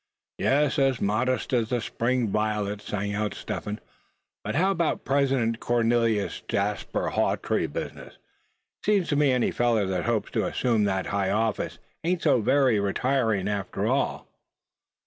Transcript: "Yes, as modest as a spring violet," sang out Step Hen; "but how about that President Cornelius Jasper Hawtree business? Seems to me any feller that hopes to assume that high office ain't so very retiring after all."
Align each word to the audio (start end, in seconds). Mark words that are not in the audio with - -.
"Yes, 0.39 0.79
as 0.79 0.99
modest 0.99 1.53
as 1.53 1.71
a 1.71 1.79
spring 1.79 2.29
violet," 2.29 2.81
sang 2.81 3.13
out 3.13 3.35
Step 3.35 3.65
Hen; 3.65 3.79
"but 4.43 4.55
how 4.55 4.71
about 4.71 5.05
that 5.05 5.05
President 5.05 5.59
Cornelius 5.59 6.41
Jasper 6.47 7.09
Hawtree 7.11 7.67
business? 7.67 8.17
Seems 8.83 9.09
to 9.09 9.15
me 9.15 9.31
any 9.31 9.51
feller 9.51 9.85
that 9.85 10.05
hopes 10.05 10.31
to 10.31 10.43
assume 10.47 10.85
that 10.85 11.05
high 11.13 11.29
office 11.29 11.77
ain't 12.03 12.23
so 12.23 12.41
very 12.41 12.79
retiring 12.79 13.47
after 13.47 13.85
all." 13.85 14.27